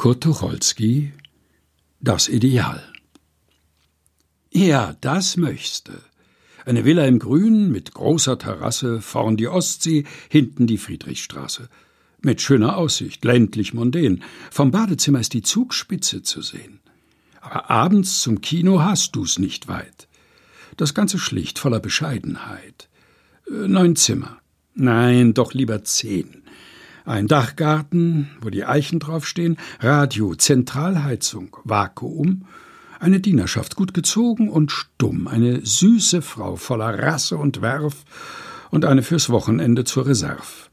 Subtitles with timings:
[0.00, 1.12] Kurt Tucholsky
[2.00, 2.82] Das Ideal
[4.50, 5.92] Ja, das möchte.
[6.64, 11.68] Eine Villa im Grün mit großer Terrasse, vorn die Ostsee, hinten die Friedrichstraße.
[12.22, 14.22] Mit schöner Aussicht, ländlich mondän.
[14.50, 16.80] Vom Badezimmer ist die Zugspitze zu sehen.
[17.42, 20.08] Aber abends zum Kino hast du's nicht weit.
[20.78, 22.88] Das Ganze schlicht, voller Bescheidenheit.
[23.50, 24.38] Äh, neun Zimmer.
[24.72, 26.39] Nein, doch lieber zehn.
[27.10, 32.44] Ein Dachgarten, wo die Eichen draufstehen, Radio, Zentralheizung, Vakuum,
[33.00, 38.04] eine Dienerschaft gut gezogen und stumm, eine süße Frau voller Rasse und Werf
[38.70, 40.68] und eine fürs Wochenende zur Reserve.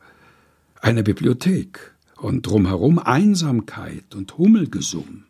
[0.79, 5.23] Eine Bibliothek und drumherum Einsamkeit und Hummelgesumm.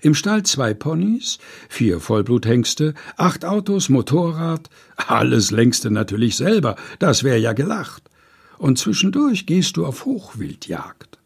[0.00, 7.38] Im Stall zwei Ponys, vier Vollbluthengste, acht Autos, Motorrad, alles längste natürlich selber, das wär
[7.38, 8.10] ja gelacht
[8.58, 11.18] und zwischendurch gehst du auf Hochwildjagd.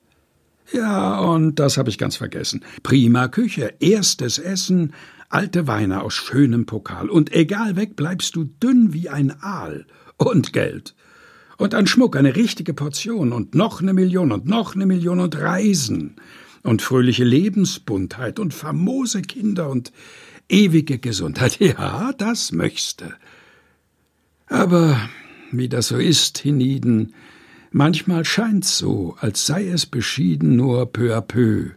[0.73, 2.65] Ja, und das habe ich ganz vergessen.
[2.83, 4.93] Prima Küche, erstes Essen,
[5.29, 9.87] alte Weine aus schönem Pokal, und egal weg bleibst du dünn wie ein Aal.
[10.17, 10.95] Und Geld.
[11.57, 15.39] Und an Schmuck eine richtige Portion und noch eine Million und noch eine Million und
[15.39, 16.17] Reisen
[16.63, 19.93] und fröhliche Lebensbuntheit und famose Kinder und
[20.49, 21.59] ewige Gesundheit.
[21.61, 23.15] Ja, das möchte.
[24.47, 24.97] Aber
[25.53, 27.15] wie das so ist, hienieden,
[27.71, 31.71] manchmal scheint's so, als sei es beschieden nur peu à peu,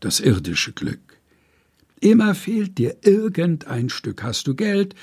[0.00, 1.00] das irdische Glück.
[2.00, 4.22] Immer fehlt dir irgendein Stück.
[4.22, 4.94] Hast du Geld,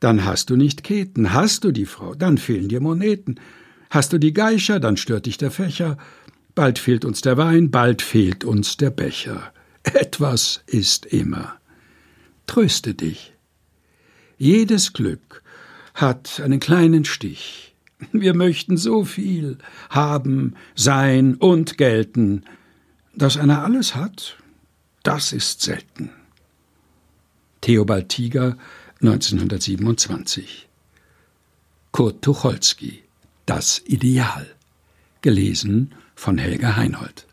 [0.00, 1.32] dann hast du nicht Keten.
[1.32, 3.36] Hast du die Frau, dann fehlen dir Moneten.
[3.90, 5.96] Hast du die Geicher, dann stört dich der Fächer.
[6.56, 9.52] Bald fehlt uns der Wein, bald fehlt uns der Becher.
[9.84, 11.54] Etwas ist immer.
[12.46, 13.32] Tröste dich.
[14.36, 15.42] Jedes Glück
[15.94, 17.74] hat einen kleinen Stich.
[18.12, 19.58] Wir möchten so viel
[19.90, 22.44] haben, sein und gelten.
[23.14, 24.38] Dass einer alles hat,
[25.02, 26.10] das ist selten.
[27.60, 28.56] Theobald Tiger,
[29.02, 30.68] 1927.
[31.92, 33.02] Kurt Tucholsky,
[33.46, 34.46] Das Ideal.
[35.20, 37.26] Gelesen von Helga Heinold.